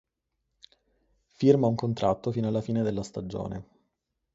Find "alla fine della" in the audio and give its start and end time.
2.47-3.03